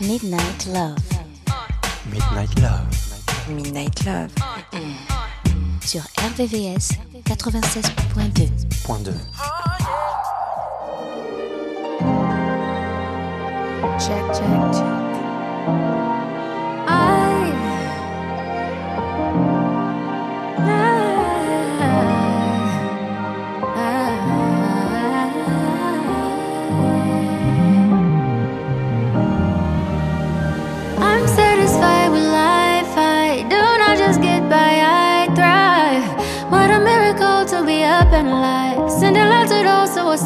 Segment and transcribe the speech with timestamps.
[0.00, 0.96] Midnight Love.
[2.10, 2.86] Midnight Love.
[3.46, 4.32] Midnight Love.
[5.82, 6.92] Sur RVVS
[7.24, 8.48] 96.2.
[8.86, 9.12] Point 2.
[13.98, 16.15] Check, check, check.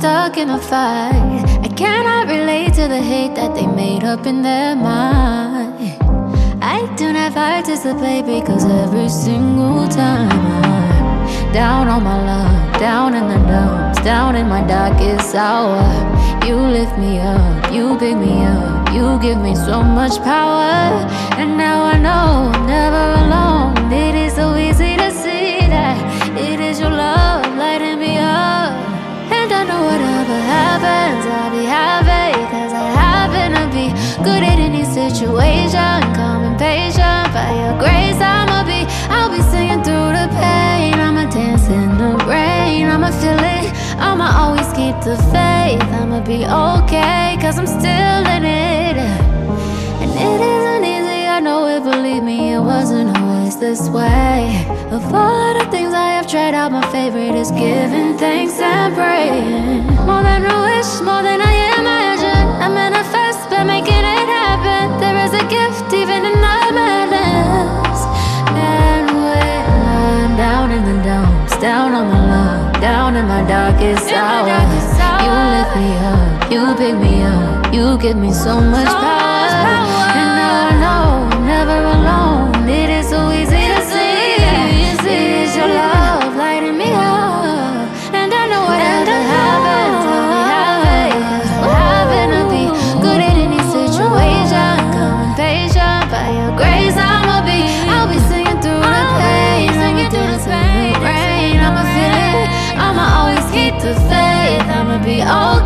[0.00, 1.45] Stuck in a fight.
[1.62, 5.76] I cannot relate to the hate that they made up in their mind.
[6.62, 10.30] I do not participate because every single time
[10.64, 15.84] I'm down on my luck, down in the dumps, down in my darkest hour.
[16.46, 20.73] You lift me up, you pick me up, you give me so much power.
[21.40, 23.60] And now I know I'm never alone.
[35.21, 36.01] Situation.
[36.16, 38.80] Calm and patient, by your grace, I'ma be.
[39.13, 40.95] I'll be singing through the pain.
[40.95, 42.88] I'ma dance in the rain.
[42.88, 43.68] I'ma feel it.
[44.01, 45.85] I'ma always keep the faith.
[46.01, 48.96] I'ma be okay, cause I'm still in it.
[50.01, 54.65] And it isn't easy, I know it, believe me, it wasn't always this way.
[54.90, 59.84] Of all the things I have tried out, my favorite is giving thanks and praying.
[60.09, 62.46] More than a wish, more than I imagine.
[62.65, 63.20] I manifest
[71.60, 74.48] down on my luck, down in my darkest hour,
[75.20, 80.19] you lift me up, you pick me up, you give me so much power.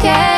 [0.04, 0.33] Okay,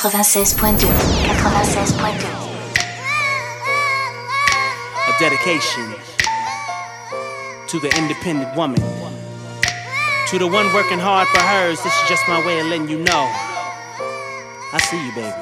[0.00, 0.78] 96.2.
[0.78, 2.40] 96.2.
[5.06, 5.94] a dedication
[7.66, 8.80] to the independent woman.
[10.28, 12.96] To the one working hard for hers, this is just my way of letting you
[12.96, 13.28] know.
[14.72, 15.36] I see you, baby.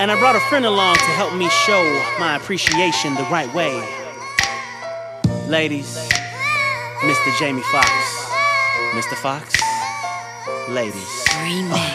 [0.00, 1.82] And I brought a friend along to help me show
[2.18, 3.86] my appreciation the right way.
[5.46, 5.98] Ladies,
[7.00, 7.38] Mr.
[7.38, 8.32] Jamie Foxx.
[8.94, 9.14] Mr.
[9.14, 9.60] Foxx,
[10.70, 11.26] ladies.
[11.36, 11.91] Remix.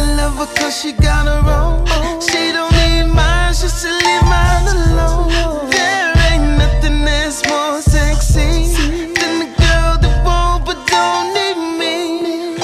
[0.00, 1.84] I love her cause she got her own.
[2.22, 5.28] She don't need mine, she should leave mine alone.
[5.68, 8.72] There ain't nothing that's more sexy
[9.12, 12.56] than the girl that won't but don't need me.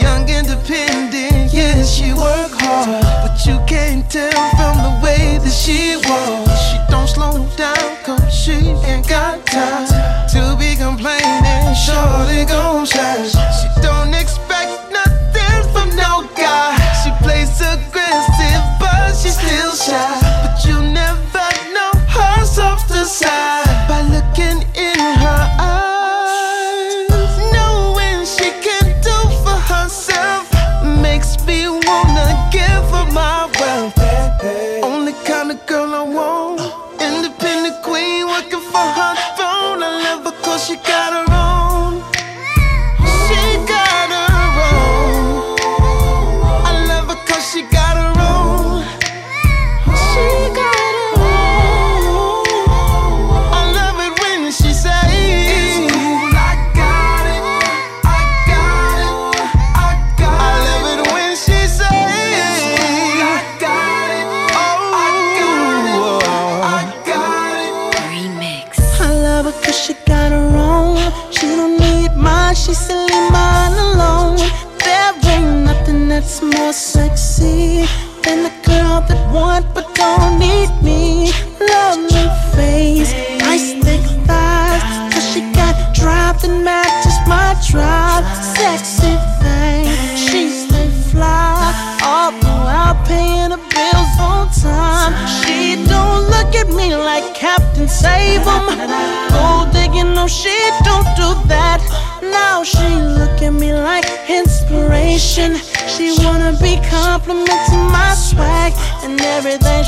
[0.00, 3.04] Young, independent, yeah, she work hard.
[3.22, 6.56] But you can't tell from the way that she walks.
[6.68, 9.86] She don't slow down cause she ain't got time
[10.32, 11.76] to be complaining.
[11.84, 13.28] Shorty gon' shine.
[13.28, 13.68] She
[17.56, 20.20] She plays aggressive, but she's still shy.
[20.20, 23.65] But you never know her softer side
[80.06, 80.35] don't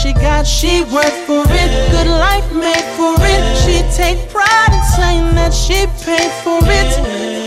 [0.00, 0.47] she got.
[0.47, 3.43] She worked for it, good life made for it.
[3.62, 6.91] She take pride in saying that she paid for it.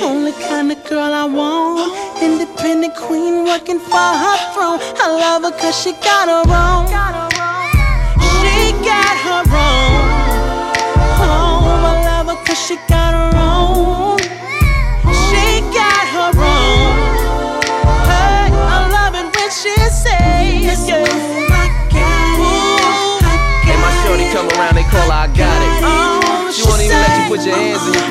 [0.04, 4.80] Only kind of girl I want, independent queen working for her throne.
[5.04, 7.21] I love her 'cause she got her own.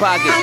[0.00, 0.32] Pocket.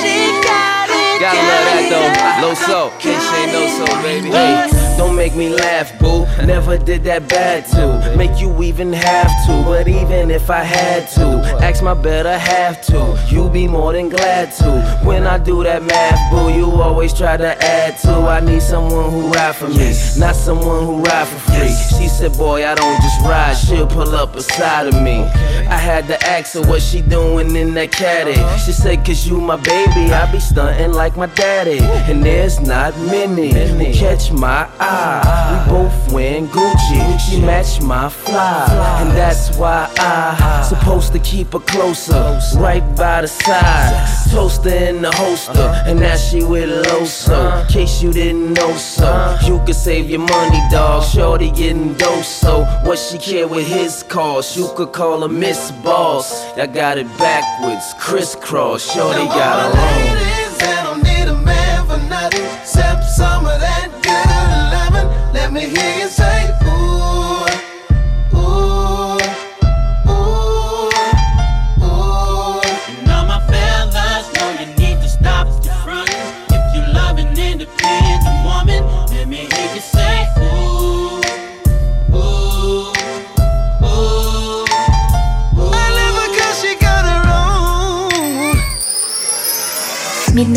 [0.00, 1.20] She got it.
[1.20, 2.48] Gotta love that though.
[2.48, 4.30] Low so, can't say no so, baby.
[4.30, 6.24] Hey, don't make me laugh, boo.
[6.46, 9.62] Never did that bad to make you even have to.
[9.64, 13.07] But even if I had to, ask my better half to.
[13.48, 15.00] You be more than glad to.
[15.06, 18.10] When I do that math, boo, you always try to add to.
[18.10, 21.74] I need someone who ride for me, not someone who ride for free.
[21.98, 25.22] She said, boy, I don't just ride, she'll pull up beside of me.
[25.68, 28.34] I had to ask her what she doing in that caddy.
[28.64, 31.78] She said, cause you my baby, I be stunting like my daddy.
[32.10, 35.64] And there's not many who catch my eye.
[35.66, 38.66] We both wearing Gucci, she match my fly.
[39.00, 44.08] And that's why I supposed to keep her closer, right by the side.
[44.30, 47.30] Toaster in the holster, and now she with Loso.
[47.30, 47.66] Uh-huh.
[47.68, 49.46] Case you didn't know so, uh-huh.
[49.46, 51.02] you could save your money, dog.
[51.02, 54.56] Shorty getting dose, so what she care with his cost?
[54.56, 56.44] You could call her Miss Boss.
[56.56, 58.92] I got it backwards, crisscross.
[58.92, 60.16] Shorty got her own.
[60.18, 64.28] Ladies, I need a man for nothing except some of that good
[64.74, 65.08] loving.
[65.32, 66.07] Let me hear you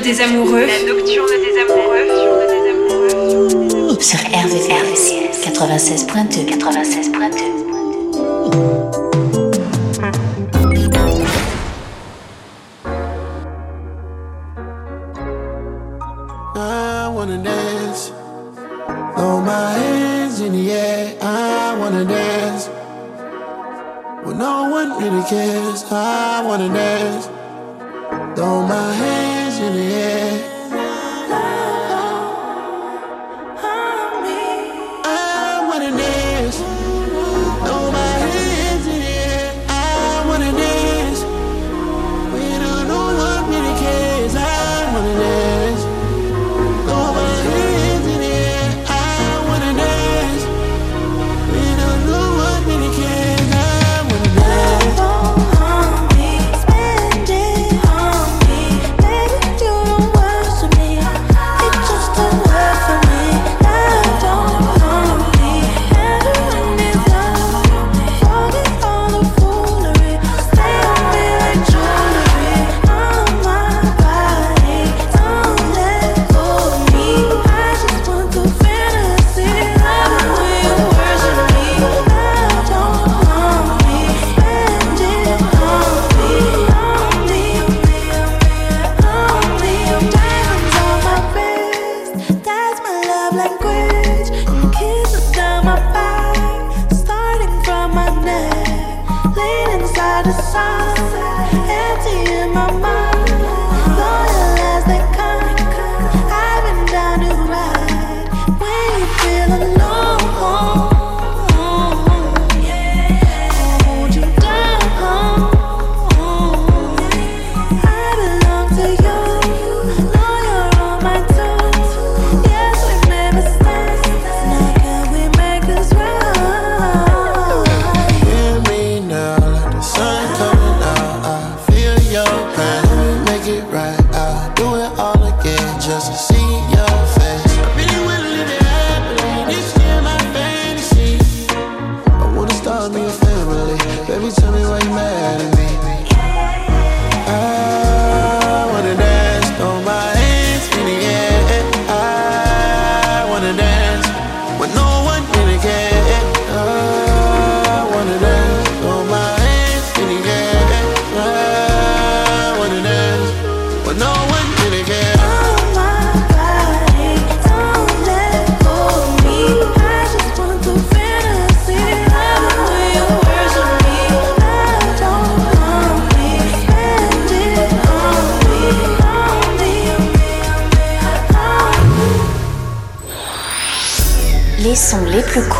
[0.00, 0.66] des amoureux.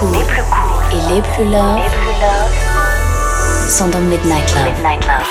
[0.01, 4.65] cool, les plus cool et les plus love, les plus love sont dans Midnight Love.
[4.65, 5.27] Midnight love.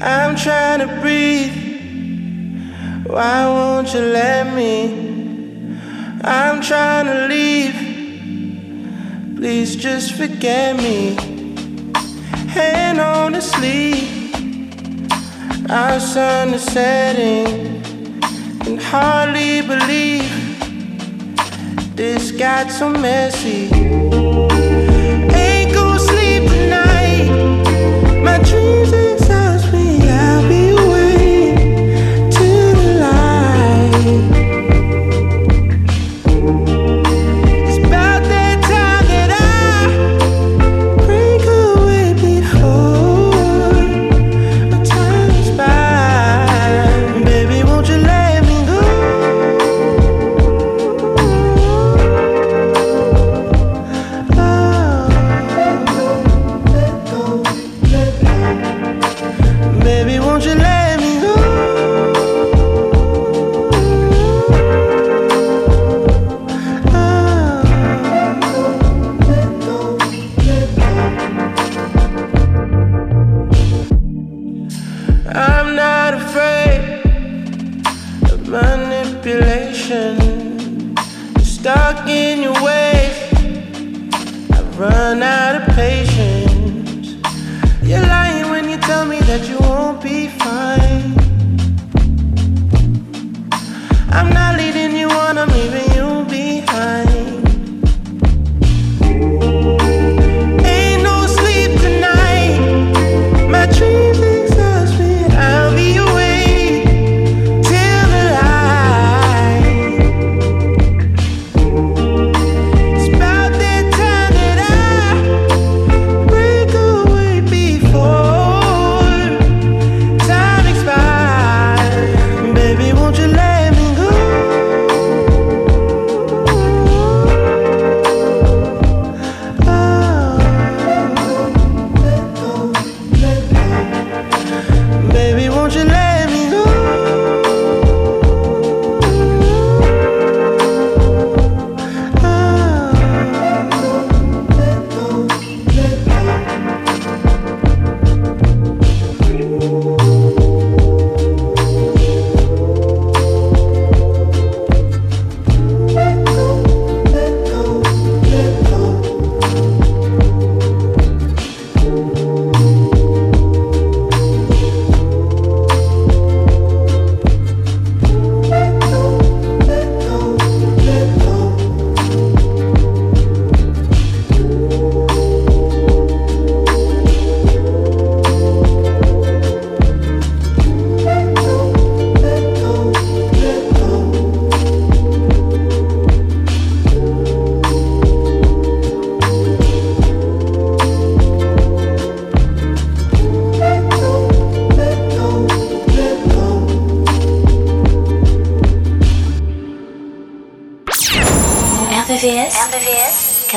[0.00, 1.52] I'm trying to breathe.
[3.06, 5.13] Why won't you let me?
[6.26, 7.74] I'm trying to leave.
[9.36, 11.16] Please just forget me.
[12.48, 14.32] Hand on the sleeve.
[15.68, 17.82] Our sun is setting.
[18.60, 20.32] Can hardly believe
[21.94, 23.68] this got so messy.
[25.34, 27.28] Ain't gonna sleep tonight.
[28.22, 29.03] My dreams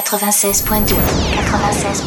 [0.08, 0.96] 96.2
[1.52, 2.07] 96.2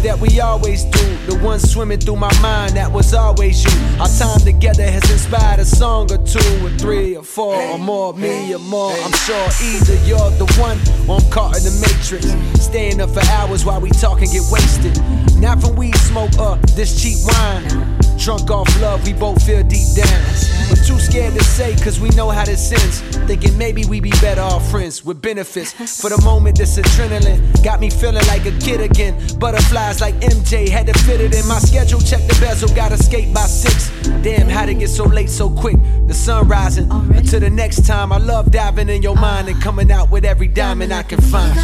[0.00, 1.16] at that we always do.
[1.26, 4.00] The one swimming through my mind, that was always you.
[4.00, 8.12] Our time together has inspired a song or two, or three, or four, or more.
[8.14, 8.92] Me or more.
[8.92, 12.26] I'm sure either you're the one, or I'm caught in the matrix.
[12.62, 14.96] Staying up for hours while we talk and get wasted.
[15.40, 17.99] Not from weed smoke or this cheap wine.
[18.20, 20.22] Drunk off love, we both feel deep down.
[20.68, 23.00] But too scared to say, cause we know how this ends.
[23.26, 25.72] Thinking maybe we be better off friends with benefits.
[26.02, 29.16] For the moment, this adrenaline got me feeling like a kid again.
[29.38, 31.98] Butterflies like MJ, had to fit it in my schedule.
[31.98, 33.90] Check the bezel, gotta skate by six.
[34.22, 35.78] Damn, how'd it get so late so quick?
[36.06, 36.90] The sun rising.
[36.90, 40.48] Until the next time, I love diving in your mind and coming out with every
[40.48, 41.56] diamond I can find.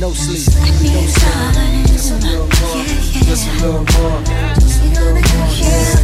[0.00, 1.86] No sleep, no sleep.
[1.88, 4.22] Just a little more, just a little more,
[4.54, 6.03] just a little more.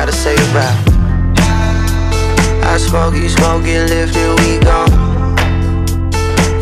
[0.00, 0.80] gotta say right.
[2.64, 4.88] I smoke, you smoke, get lifted, we gone.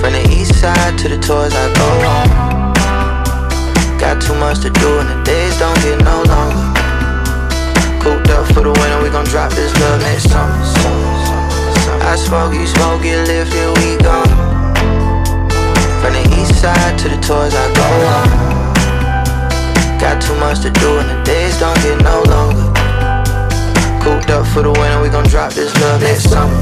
[0.00, 2.26] From the east side to the tours, I go on.
[3.96, 6.66] Got too much to do and the days don't get no longer.
[8.02, 10.58] Cooped up for the winter, we gon' drop this love next summer.
[12.10, 14.34] I smoke, you smoke, get lifted, we gone.
[16.02, 18.28] From the east side to the tours, I go on.
[20.00, 22.67] Got too much to do and the days don't get no longer.
[24.08, 26.56] Cooped up for the winter, we gon' drop this love next summer.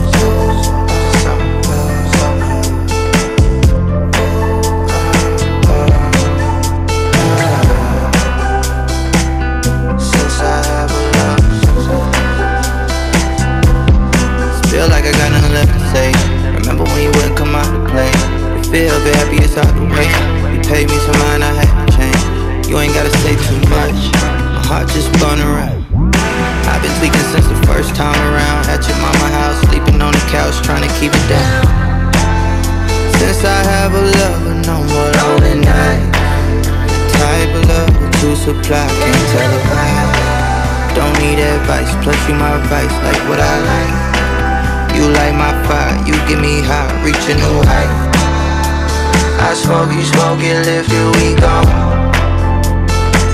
[9.97, 11.39] Since I have a love.
[14.67, 16.11] Feel like I got nothing left to say.
[16.51, 18.11] Remember when you wouldn't come out to play?
[18.57, 20.11] You feel happy it's out the way.
[20.53, 22.69] You paid me some mind, I had to change.
[22.69, 24.11] You ain't gotta say too much.
[24.19, 25.86] My heart just spun around.
[26.87, 28.71] Been tweaking since the first time around.
[28.71, 31.67] At your mama house, sleeping on the couch, trying to keep it down.
[33.19, 36.07] Since I have a lover, no more lonely night.
[36.55, 37.91] The type of love
[38.23, 40.95] to supply, can't tell a lie.
[40.95, 44.95] Don't need advice, plus you my vice, like what I like.
[44.95, 47.91] You light my fire, you get me high, reach a new height.
[49.43, 51.67] I smoke, you smoke, get lifted, we gone.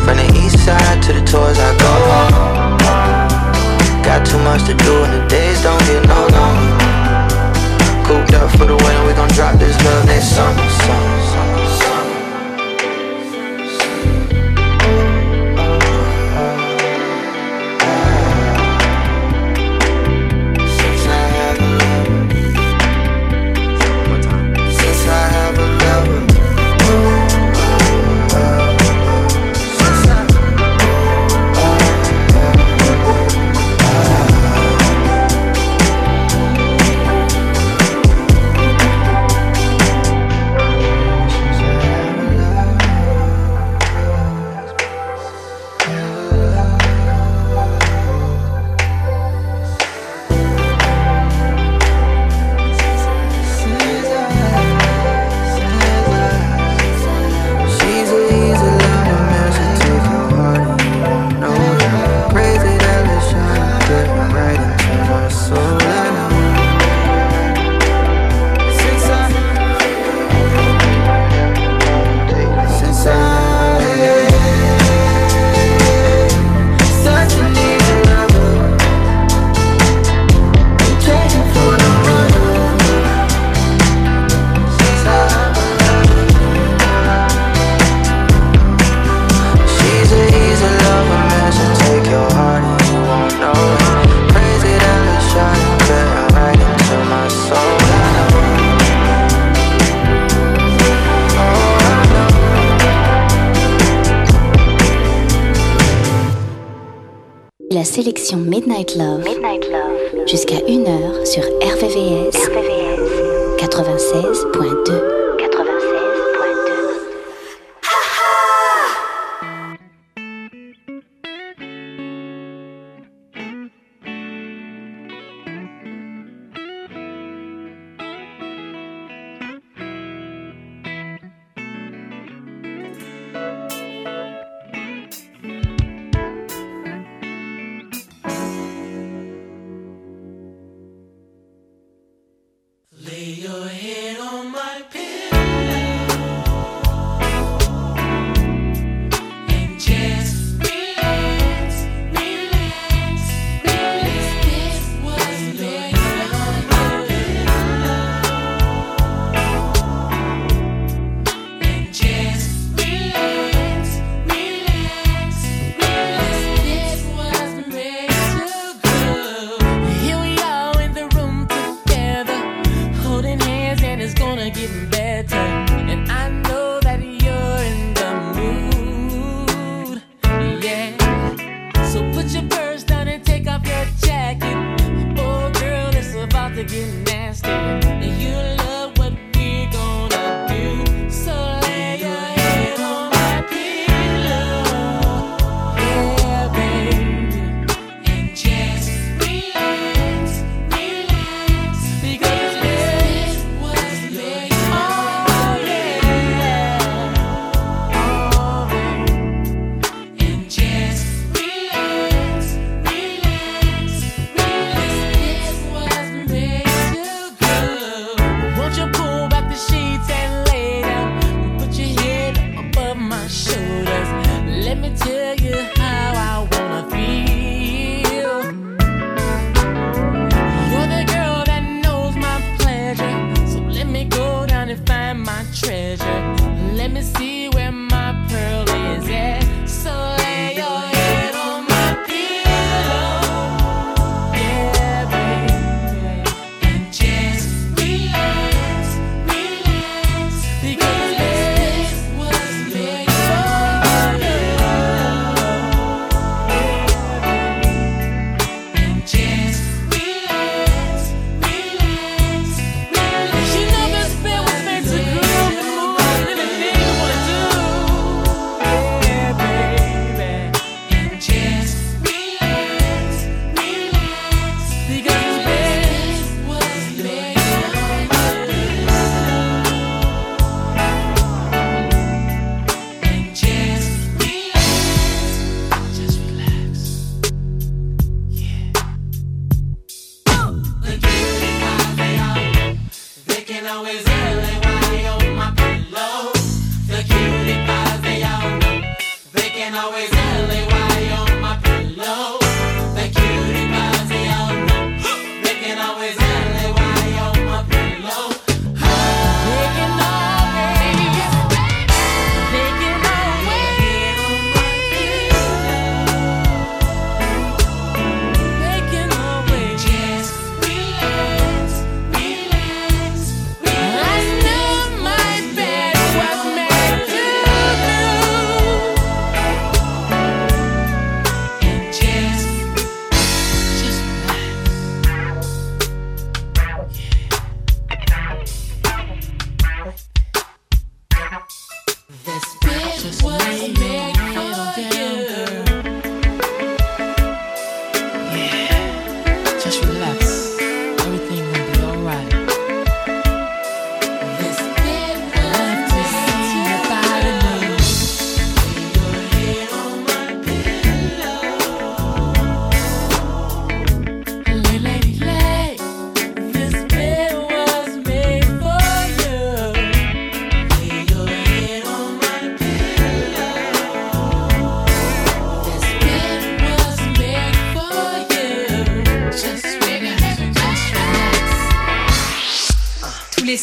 [0.08, 2.61] From the east side to the tours, I go on.
[4.04, 6.72] Got too much to do and the days don't get no longer.
[8.04, 10.68] Cooped up for the winter, we gon' drop this love next summer.
[10.68, 11.21] summer.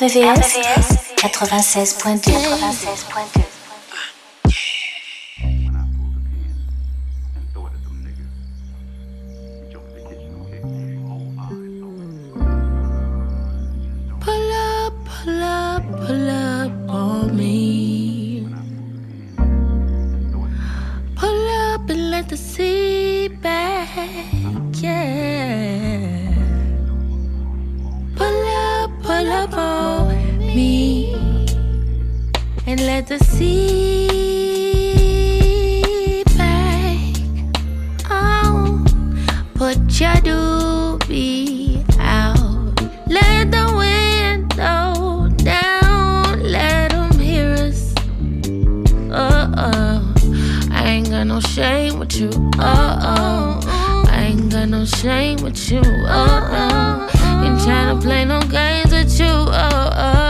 [0.00, 0.56] RVVS
[1.16, 3.49] 96.2 96.2
[33.00, 34.52] let the sea
[36.36, 37.16] back.
[38.10, 38.84] Oh,
[39.54, 42.36] put your doobie out.
[43.08, 47.18] Let the window down.
[47.18, 47.94] Hear us.
[49.10, 50.14] Oh.
[50.70, 52.28] I ain't got no shame with you.
[52.58, 53.60] Uh oh.
[54.10, 55.80] I ain't got no shame with you.
[55.84, 57.08] Oh.
[57.42, 59.24] Ain't tryna play no games with you.
[59.26, 60.29] Uh oh.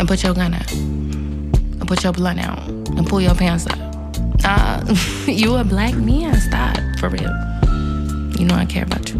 [0.00, 0.72] And put your gun out.
[0.72, 2.58] And put your blunt out.
[2.68, 3.78] And pull your pants up.
[4.42, 4.82] Uh,
[5.26, 6.34] you a black man.
[6.40, 7.30] Stop, for real.
[8.38, 9.16] You know I care about you.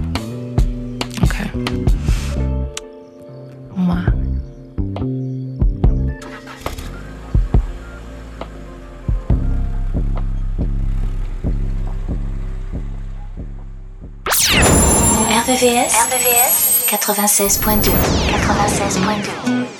[1.22, 1.50] Okay.
[3.76, 4.08] Mwah.
[15.44, 17.92] RVVS, RVVS 96.2.
[18.40, 19.79] 96.2.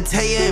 [0.00, 0.47] tell you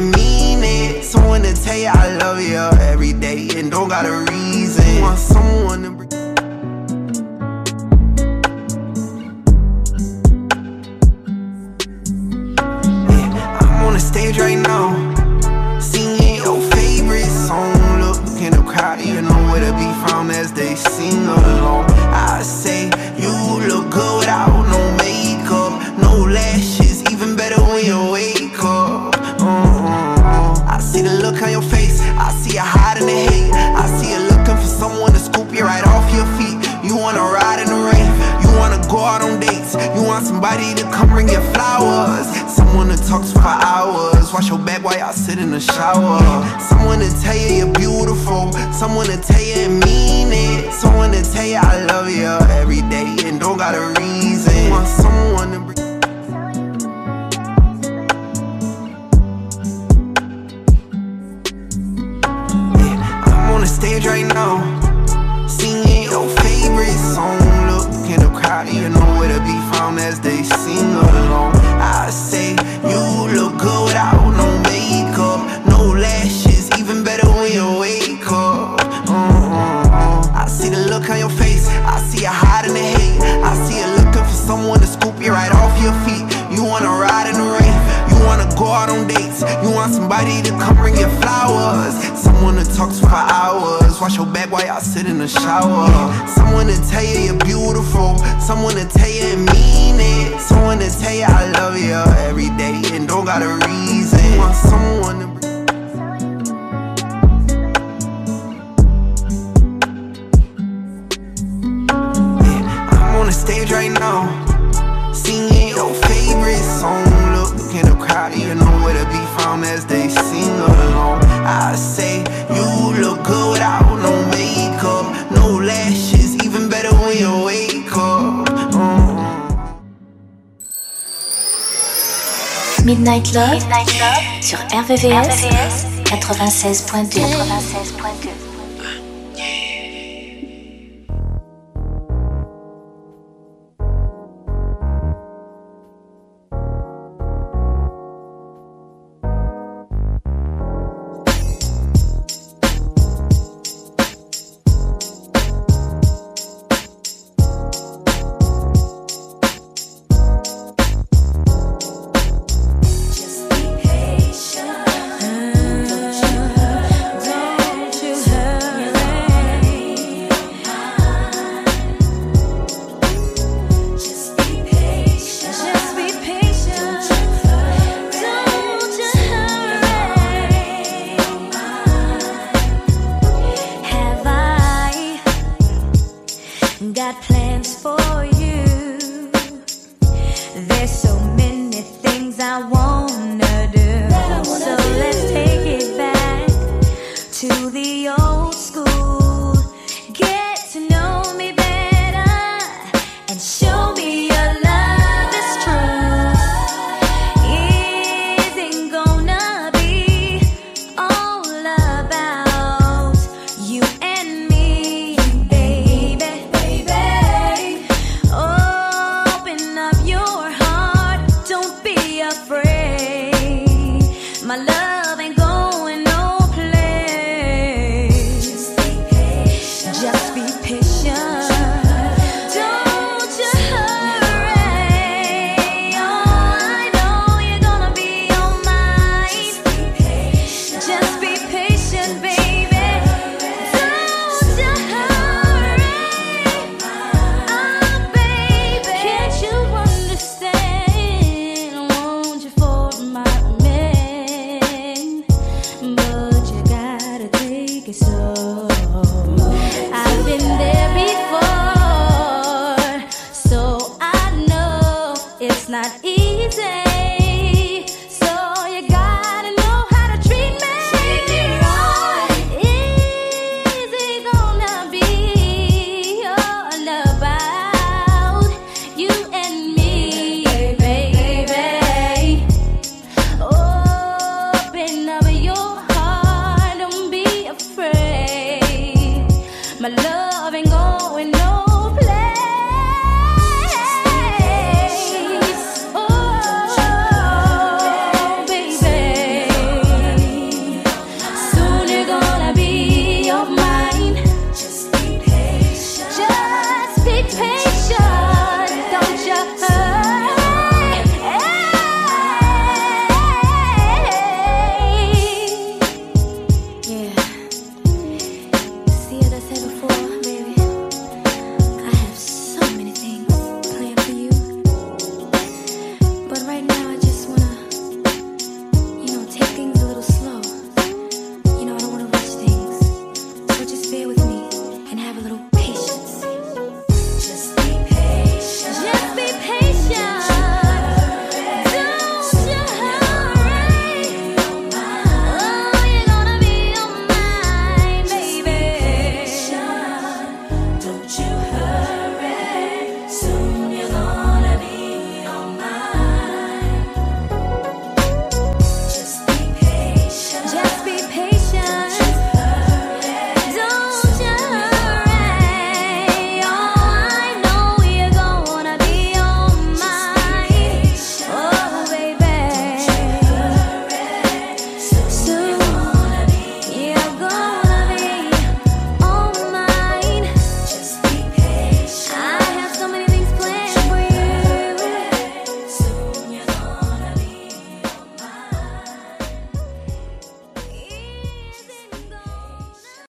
[134.88, 137.92] RVVS 96.2 96